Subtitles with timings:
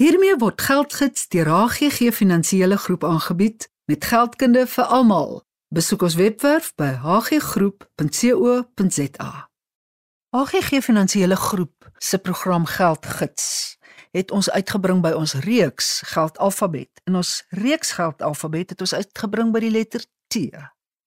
[0.00, 5.44] Hiermee word Geldgids deur HGG Finansiële Groep aangebied met geldkunde vir almal.
[5.68, 7.90] Besoek ons webwerf by hggroep.co.za.
[10.36, 13.76] HGG Finansiële Groep se program Geldgids
[14.16, 17.04] het ons uitgebring by ons reeks Geldalfabet.
[17.04, 20.00] In ons reeks Geldalfabet het ons uitgebring by die letter
[20.32, 20.48] T.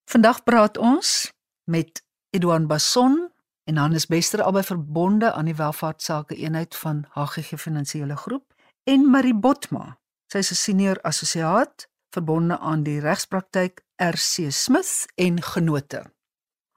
[0.05, 1.33] Vandag praat ons
[1.65, 3.33] met Edouard Basson
[3.65, 8.52] en Hannes Bester albei verbonde aan die welvaartsake eenheid van HGG Finansiële Groep
[8.83, 9.97] en Marie Botma.
[10.31, 16.03] Sy is 'n senior assosiaat verbonde aan die regspraktyk RC Smith en Genote.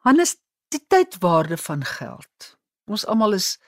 [0.05, 0.37] Hannes,
[0.69, 2.56] die tydwaarde van geld.
[2.87, 3.59] Ons almal is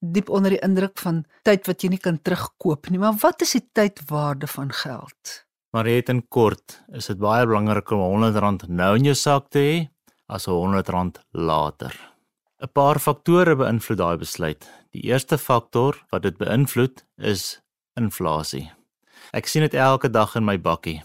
[0.00, 3.52] diep onder die indruk van tyd wat jy nie kan terugkoop nie, maar wat is
[3.52, 5.46] die tydwaarde van geld?
[5.72, 9.58] Maar het in kort, is dit baie belangrik om R100 nou in jou sak te
[9.58, 9.88] hê
[10.28, 11.92] as R100 later.
[12.60, 14.68] 'n Paar faktore beïnvloed daai besluit.
[14.92, 17.60] Die eerste faktor wat dit beïnvloed is
[17.96, 18.70] inflasie.
[19.32, 21.02] Ek sien dit elke dag in my bakkie.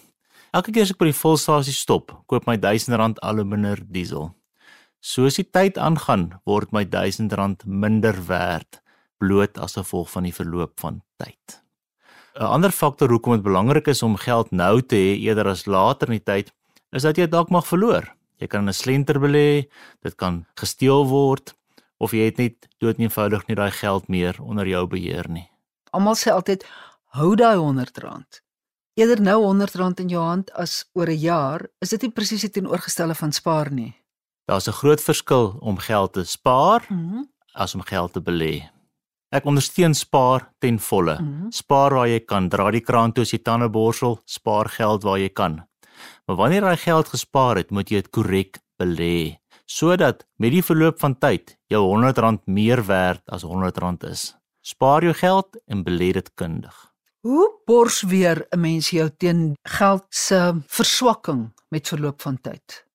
[0.54, 4.32] Elke keer as ek by die volstasie stop, koop my R1000 aluminium diesel.
[5.02, 8.82] Soos die tyd aangaan, word my R1000 minder werd
[9.22, 11.62] bloot as gevolg van die verloop van tyd.
[12.40, 16.08] 'n Ander faktor hoekom dit belangrik is om geld nou te hê eerder as later
[16.08, 16.54] in die tyd,
[16.92, 18.08] is dat jy dalk mag verloor.
[18.40, 19.68] Jy kan in 'n slenter belê,
[20.02, 21.54] dit kan gesteel word
[22.00, 25.51] of jy het net dood eenvoudig nie daai geld meer onder jou beheer nie.
[25.92, 26.64] Almal sê altyd
[27.18, 28.42] hou daai R100.
[29.00, 33.16] Eerder nou R100 in jou hand as oor 'n jaar, is dit nie presies teenoorgestelde
[33.16, 33.94] van spaar nie.
[34.48, 37.30] Daar's 'n groot verskil om geld te spaar Mm -hmm.
[37.54, 38.70] as om geld te belê.
[39.30, 41.18] Ek ondersteun spaar ten volle.
[41.22, 41.52] Mm -hmm.
[41.52, 45.20] Spaar waar jy kan, dra die kraan toe as jy tande borsel, spaar geld waar
[45.20, 45.68] jy kan.
[46.26, 51.00] Maar wanneer jy geld gespaar het, moet jy dit korrek belê sodat met die verloop
[51.00, 54.36] van tyd jou R100 meer werd as R100 is.
[54.62, 56.76] Spaar jou geld en belê dit kundig.
[57.26, 62.86] Hoe bors weer 'n mens jou teen geld se verswakking met verloop van tyd?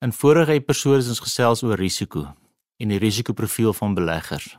[0.00, 2.34] In vorige episode is ons gesels oor risiko
[2.76, 4.58] en die risikoprofiel van beleggers.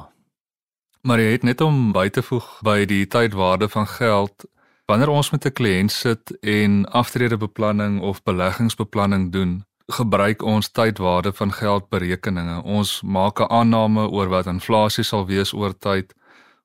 [1.03, 4.45] Maar jy het net om by te voeg by die tydwaarde van geld.
[4.87, 11.51] Wanneer ons met 'n kliënt sit en aftredebeplanning of beleggingsbeplanning doen, gebruik ons tydwaarde van
[11.51, 12.63] geld berekeninge.
[12.63, 16.13] Ons maak 'n aanname oor wat inflasie sal wees oor tyd.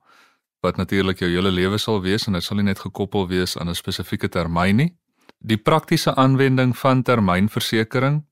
[0.63, 3.69] wat natuurlik jou hele lewe sal wees en dit sal nie net gekoppel wees aan
[3.69, 4.95] 'n spesifieke termyn nie.
[5.43, 8.23] Die praktiese aanwending van termynversekering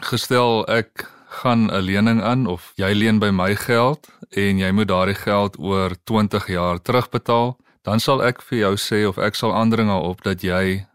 [0.00, 4.88] gestel ek gaan 'n lening aan of jy leen by my geld en jy moet
[4.88, 9.52] daardie geld oor 20 jaar terugbetaal, dan sal ek vir jou sê of ek sal
[9.52, 10.86] aandring daarop dat jy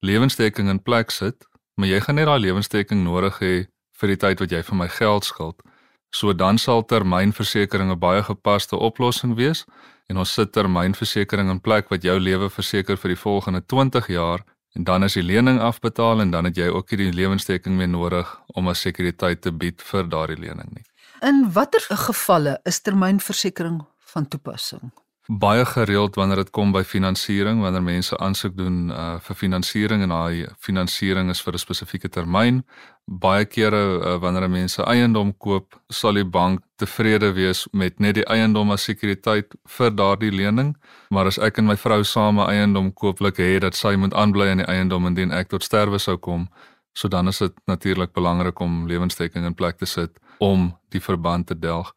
[0.00, 1.46] lewensdekking in plek sit,
[1.76, 3.66] maar jy gaan net daai lewensdekking nodig hê
[4.00, 5.62] vir die tyd wat jy vir my geld skuld.
[6.10, 9.64] So dan sal termynversekering 'n baie gepaste oplossing wees
[10.10, 14.42] en ons sit termynversekering in plek wat jou lewe verseker vir die volgende 20 jaar
[14.74, 17.90] en dan is die lening afbetaal en dan het jy ook nie die lewensdekking meer
[17.90, 20.84] nodig om 'n sekuriteit te bied vir daardie lening nie.
[21.22, 23.80] In watter gevalle is termynversekering
[24.12, 24.92] van toepassing?
[25.38, 30.10] Baie gereeld wanneer dit kom by finansiering, wanneer mense aansoek doen uh, vir finansiering en
[30.10, 32.64] daai finansiering is vir 'n spesifieke termyn.
[33.06, 38.26] Baie kere uh, wanneer mense eiendom koop, sal die bank tevrede wees met net die
[38.26, 40.76] eiendom as sekuriteit vir daardie lening,
[41.10, 44.58] maar as ek en my vrou same eiendom kooplik het dat sy moet aanbly in
[44.58, 46.48] die eiendom indien ek tot sterwe sou kom,
[46.92, 51.46] so dan is dit natuurlik belangrik om lewensdekking in plek te sit om die verband
[51.46, 51.94] te delg.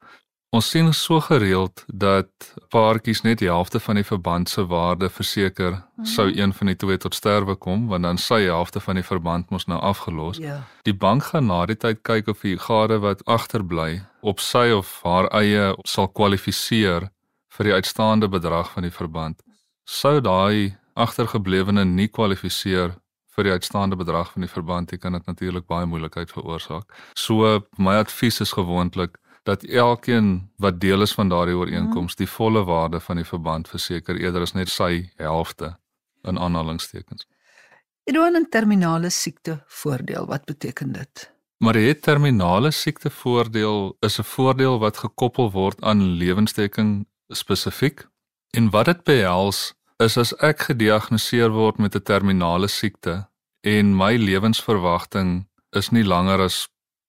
[0.54, 2.30] Ons sien so gereeld dat
[2.70, 6.06] paartjies net die helfte van die verband se waarde verseker mm.
[6.06, 9.50] sou een van die twee tot sterwe kom want dan sy helfte van die verband
[9.50, 10.38] mos nou afgelos.
[10.38, 10.60] Ja.
[10.86, 14.92] Die bank gaan na die tyd kyk of die gade wat agterbly op sy of
[15.02, 17.10] haar eie sal kwalifiseer
[17.58, 19.42] vir die uitstaande bedrag van die verband.
[19.90, 22.94] Sou daai agtergeblewene nie kwalifiseer
[23.34, 26.86] vir die uitstaande bedrag van die verband, dit kan dit natuurlik baie moeilikheid veroorsaak.
[27.18, 32.64] So my advies is gewoonlik dat elkeen wat deel is van daardie ooreenkoms die volle
[32.64, 35.76] waarde van die verband verseker eerder as net sy helfte
[36.24, 37.28] in aanhalingstekens.
[38.04, 41.32] Edouan 'n terminale siekte voordeel, wat beteken dit?
[41.58, 48.08] Maar die terminale siekte voordeel is 'n voordeel wat gekoppel word aan lewensdekking spesifiek.
[48.50, 53.28] En wat dit behels is as ek gediagnoseer word met 'n terminale siekte
[53.62, 56.68] en my lewensverwagting is nie langer as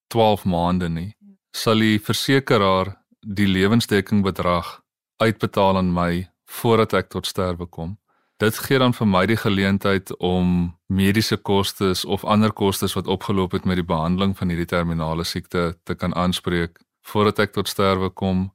[0.09, 1.17] 12 maande nie
[1.55, 4.81] sal die versekeraar die lewensdekking bedrag
[5.23, 6.27] uitbetaal aan my
[6.61, 7.95] voordat ek tot sterwe kom.
[8.43, 13.55] Dit gee dan vir my die geleentheid om mediese kostes of ander kostes wat opgeloop
[13.55, 18.11] het met die behandeling van hierdie terminale siekte te kan aanspreek voordat ek tot sterwe
[18.11, 18.49] kom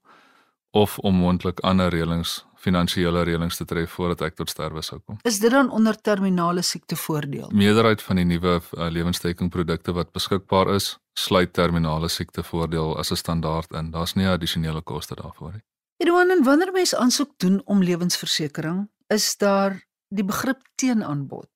[0.76, 5.20] of om moontlik ander reëlings finansiële reëlings te tref voordat ek tot sterwe sou kom.
[5.24, 7.48] Is dit dan onder terminale siekte voordeel?
[7.56, 13.16] Meerderheid van die nuwe uh, lewensdekkingprodukte wat beskikbaar is, sluit terminale siekte voordeel as 'n
[13.16, 13.92] standaard in.
[13.92, 15.64] Daar's nie addisionele koste daarvoor nie.
[15.98, 21.50] Edouan, en wanneer mens aansoek doen om lewensversekering, is daar die begrip teenaanbod.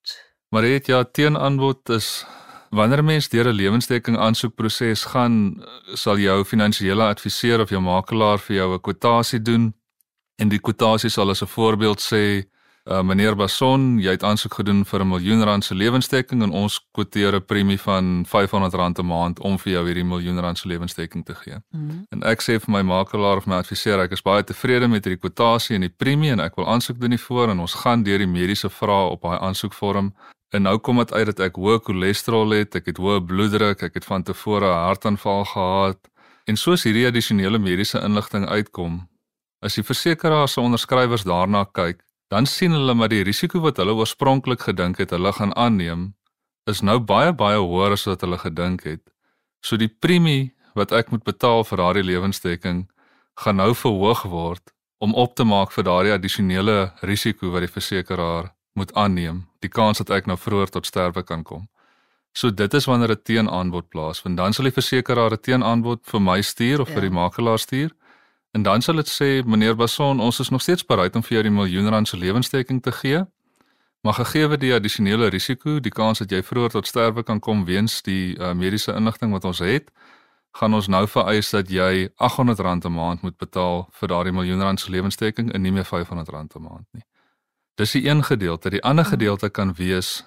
[0.50, 2.26] Maar het ja, teenaanbod is
[2.70, 5.64] wanneer mens deur 'n lewensdekking aansoekproses gaan,
[5.94, 9.74] sal jou finansiële adviseur of jou makelaar vir jou 'n kwotasie doen
[10.42, 12.44] En die kwotasie sal as 'n voorbeeld sê,
[12.90, 16.80] uh, meneer Bason, jy het aansoek gedoen vir 'n miljoen rand se lewensdekking en ons
[16.92, 21.26] kwoteer 'n premie van R500 'n maand om vir jou hierdie miljoen rand se lewensdekking
[21.26, 21.58] te gee.
[21.72, 22.06] Mm -hmm.
[22.10, 25.20] En ek sê vir my makelaar of my adviseur, ek is baie tevrede met hierdie
[25.20, 28.28] kwotasie en die premie en ek wil aansoek doen hiervoor en ons gaan deur die
[28.28, 30.14] mediese vrae op daai aansoekvorm.
[30.50, 33.94] En nou kom dit uit dat ek hoë cholesterol het, ek het hoë bloeddruk, ek
[33.94, 35.98] het van tevore 'n hartaanval gehad.
[36.46, 39.08] En soos hierdie addisionele mediese inligting uitkom,
[39.64, 42.02] As die versekeraar se onderskrywers daarna kyk,
[42.34, 46.14] dan sien hulle maar die risiko wat hulle oorspronklik gedink het hulle gaan aanneem,
[46.66, 49.04] is nou baie baie hoër as wat hulle gedink het.
[49.62, 52.88] So die premie wat ek moet betaal vir daardie lewensdekking
[53.44, 58.50] gaan nou verhoog word om op te maak vir daardie addisionele risiko wat die versekeraar
[58.80, 61.68] moet aanneem, die kans dat ek nou vroeër tot sterwe kan kom.
[62.34, 66.42] So dit is wanneer 'n teenaanbod plaasvind, dan sal die versekeraar 'n teenaanbod vir my
[66.42, 66.94] stuur of ja.
[66.96, 67.92] vir die makelaar stuur.
[68.54, 71.44] En dan sal dit sê meneer Bason, ons is nog steeds bereid om vir jou
[71.48, 73.24] die miljoen rand se lewensdekking te gee.
[74.06, 78.02] Maar gegee die addisionele risiko, die kans dat jy vroeër tot sterwe kan kom weens
[78.06, 79.90] die uh, mediese inligting wat ons het,
[80.60, 84.80] gaan ons nou vereis dat jy R800 'n maand moet betaal vir daardie miljoen rand
[84.80, 87.04] se lewensdekking en nie meer R500 'n maand nie.
[87.76, 88.70] Dis die een gedeelte.
[88.70, 90.24] Die ander gedeelte kan wees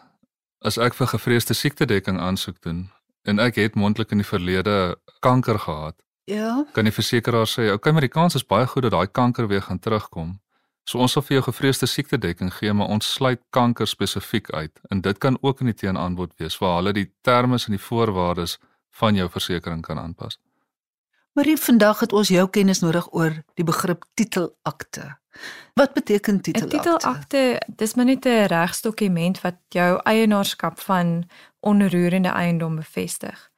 [0.61, 2.91] as ek vir gevreesde siektedekking aansoek doen
[3.23, 6.65] en ek het mondelik in die verlede kanker gehad Ja.
[6.73, 9.47] Kan die versekeraar sê, "Oké, okay, maar die kans is baie goed dat daai kanker
[9.49, 10.41] weer gaan terugkom."
[10.85, 14.81] So ons sal vir jou gevreesde siektedekking gee, maar ons sluit kanker spesifiek uit.
[14.89, 18.59] En dit kan ook in die teenaanbod wees waar hulle die terme en die voorwaardes
[18.91, 20.39] van jou versekering kan aanpas.
[21.33, 25.17] Maar vandag het ons jou kennis nodig oor die begrip titelakte.
[25.75, 26.77] Wat beteken titelakte?
[26.77, 31.29] 'n Titelakte, dis maar net 'n regsdokument wat jou eienaarskap van
[31.61, 33.51] onroerende eiendom bevestig.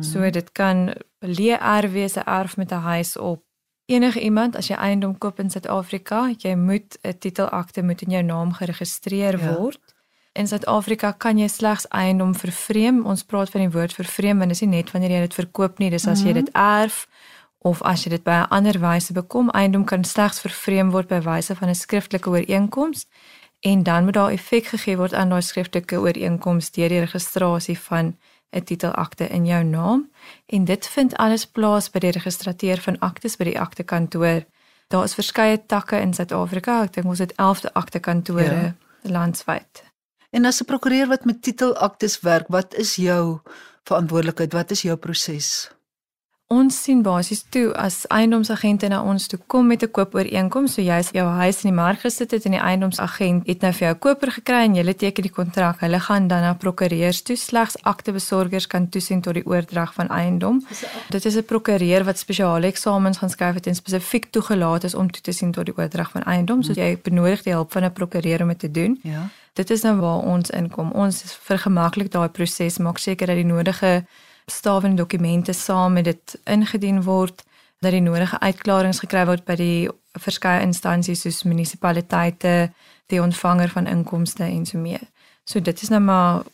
[0.00, 0.30] So mhm.
[0.30, 3.42] dit kan leer wees 'n erf met 'n huis op
[3.86, 8.22] enige iemand as jy eiendom koop in Suid-Afrika, jy moet 'n titelakte moet in jou
[8.22, 9.54] naam geregistreer ja.
[9.54, 9.94] word.
[10.32, 13.06] In Suid-Afrika kan jy slegs eiendom vervreem.
[13.06, 15.90] Ons praat van die woord vervreem en dis nie net wanneer jy dit verkoop nie,
[15.90, 16.44] dis as jy mhm.
[16.44, 17.06] dit erf
[17.58, 19.50] of as jy dit by 'n ander wyse bekom.
[19.50, 23.06] Eiendom kan slegs vervreem word by wyse van 'n skriftelike ooreenkoms
[23.60, 28.16] en dan moet daar effek gegee word aan daai skriftelike ooreenkoms deur die registrasie van
[28.50, 30.10] 'n titelakte in jou naam
[30.46, 34.44] en dit vind alles plaas by die registrateur van aktes by die aktekantoor.
[34.88, 36.82] Daar is verskeie takke in Suid-Afrika.
[36.82, 38.74] Ek dink ons het 11de aktekantore ja.
[39.02, 39.84] landwyd.
[40.30, 43.40] En as 'n prokureur wat met titelaktes werk, wat is jou
[43.84, 44.52] verantwoordelikheid?
[44.52, 45.70] Wat is jou proses?
[46.46, 50.98] Ons sien basies toe as eiendomsagente na ons toe kom met 'n koopooreenkoms, so jy
[50.98, 53.94] is jou huis in die mark gesit het en die eiendomsagent het nou vir jou
[53.94, 55.80] 'n koper gekry en jy teken die kontrak.
[55.80, 57.36] Hulle gaan dan na prokureurs toe.
[57.36, 60.64] Slegs aktebesorgers kan toesien tot die oordrag van eiendom.
[61.10, 65.10] Dit is 'n prokureur wat spesiale eksamens gaan skryf het en spesifiek toegelaat is om
[65.10, 66.62] toe te sien tot die oordrag van eiendom.
[66.62, 69.00] So jy benodig die hulp van 'n prokureur om dit te doen.
[69.02, 69.28] Ja.
[69.52, 70.90] Dit is nou waar ons inkom.
[70.92, 74.04] Ons vergemaklik daai proses, maak seker dat die nodige
[74.46, 77.42] stawende dokumente saam met dit ingedien word
[77.84, 82.70] dat die nodige uitklaringe gekry word by die verskeie instansies soos munisipaliteite,
[83.12, 85.04] die ontvanger van inkomste en so meer.
[85.44, 86.46] So dit is nou maar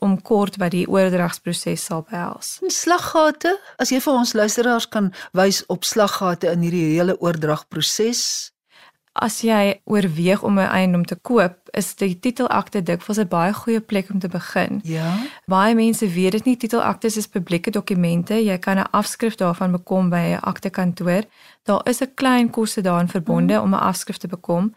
[0.00, 2.54] om kort by die oordragsproses sal behels.
[2.72, 8.51] Slaggate, as jy vir ons luisteraars kan wys op slaggate in hierdie hele oordragproses,
[9.12, 13.80] as jy oorweeg om 'n eiendom te koop, is die titelakte dikwels 'n baie goeie
[13.80, 14.80] plek om te begin.
[14.84, 15.16] Ja.
[15.46, 18.34] Baie mense weet dit nie titelaktes is publieke dokumente.
[18.34, 21.24] Jy kan 'n afskrif daarvan bekom by 'n aktekantoor.
[21.64, 23.62] Daar is 'n klein koste daarin verbonde mm.
[23.62, 24.74] om 'n afskrif te bekom.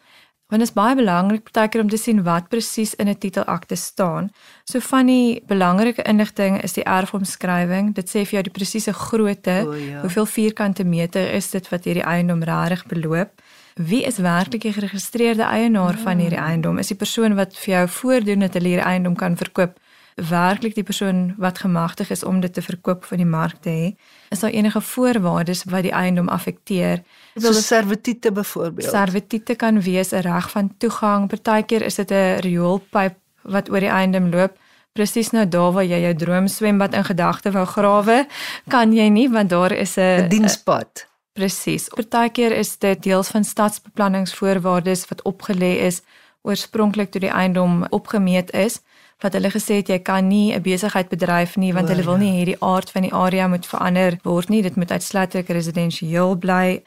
[0.47, 4.29] Want dit is baie belangrik partykeer om te sien wat presies in 'n titelakte staan.
[4.63, 7.93] So van die belangrike inligting is die erfomskrywing.
[7.93, 10.01] Dit sê vir jou die presiese grootte, oh, ja.
[10.01, 13.29] hoeveel vierkante meter is dit wat hierdie eiendom regtig beloop
[13.75, 16.47] wie is werklik die geregistreerde eienaar van hierdie hmm.
[16.47, 16.77] eiendom?
[16.79, 19.75] Is die persoon wat vir jou voordoen dat hulle hierdie eiendom kan verkoop
[20.15, 23.89] werklik die persoon wat gemagtig is om dit te verkoop van die mark te hê?
[24.31, 27.03] Is daar enige voorwaardes wat die eiendom affekteer?
[27.35, 28.89] So servitiete byvoorbeeld.
[28.89, 31.27] Servitiete kan wees 'n reg van toegang.
[31.27, 34.57] Partykeer is dit 'n rioolpyp wat oor die eiendom loop.
[34.93, 38.27] Presies nou daar waar jy jou droom swembad in gedagte wou grawe,
[38.67, 41.07] kan jy nie want daar is 'n dienspad.
[41.35, 41.89] Presies.
[41.91, 46.01] Partykeer is dit deels van stadsbeplanningsvoorwaardes wat opgelê is
[46.47, 48.79] oorspronklik toe die eiendom opgemeet is
[49.23, 52.19] wat hulle gesê het jy kan nie 'n besigheid bedryf nie want oh, hulle wil
[52.19, 52.23] ja.
[52.23, 56.83] nie hierdie aard van die area moet verander word nie dit moet uitsluitlik residensieel bly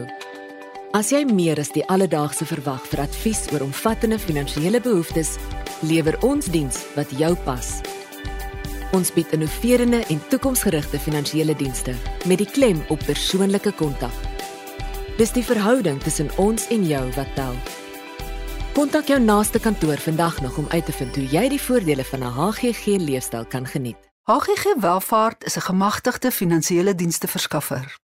[0.95, 5.33] As jy meer as die alledaagse verwag vir advies oor omvattende finansiële behoeftes,
[5.83, 7.73] lewer ons diens wat jou pas.
[8.95, 11.97] Ons bied innoverende en toekomsgerigte finansiële dienste
[12.31, 14.15] met die klem op persoonlike kontak.
[15.19, 17.59] Dis die verhouding tussen ons en jou wat tel.
[18.79, 22.23] Kontak jou naaste kantoor vandag nog om uit te vind hoe jy die voordele van
[22.23, 24.14] 'n HGG leefstyl kan geniet.
[24.31, 28.04] HGG Welvaart is 'n gemagtigde finansiële dienste verskaffer.